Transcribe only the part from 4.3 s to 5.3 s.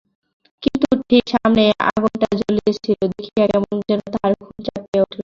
খুন চাপিয়া উঠিল।